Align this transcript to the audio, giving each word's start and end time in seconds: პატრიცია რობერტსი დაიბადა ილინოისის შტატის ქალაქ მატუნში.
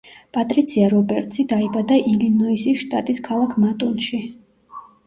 პატრიცია 0.37 0.87
რობერტსი 0.93 1.45
დაიბადა 1.53 2.01
ილინოისის 2.15 2.83
შტატის 2.87 3.25
ქალაქ 3.31 3.57
მატუნში. 3.67 4.27